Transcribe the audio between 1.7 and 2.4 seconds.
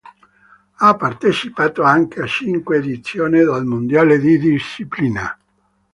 anche a